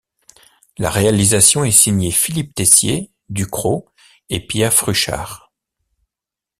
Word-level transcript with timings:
La 0.79 0.89
réalisation 0.89 1.63
est 1.63 1.69
signée 1.69 2.09
Philippe 2.09 2.55
Teissier 2.55 3.11
Du 3.29 3.45
Cros 3.45 3.87
et 4.29 4.43
Pierre 4.47 4.73
Fruchard. 4.73 5.51